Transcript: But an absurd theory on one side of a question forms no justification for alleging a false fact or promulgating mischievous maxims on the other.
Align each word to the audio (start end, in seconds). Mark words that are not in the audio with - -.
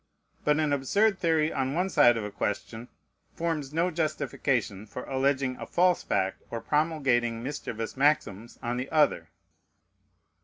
But 0.43 0.59
an 0.59 0.73
absurd 0.73 1.19
theory 1.19 1.53
on 1.53 1.75
one 1.75 1.87
side 1.91 2.17
of 2.17 2.23
a 2.23 2.31
question 2.31 2.87
forms 3.35 3.71
no 3.71 3.91
justification 3.91 4.87
for 4.87 5.03
alleging 5.03 5.57
a 5.57 5.67
false 5.67 6.01
fact 6.01 6.41
or 6.49 6.59
promulgating 6.59 7.43
mischievous 7.43 7.95
maxims 7.95 8.57
on 8.63 8.77
the 8.77 8.89
other. 8.89 9.29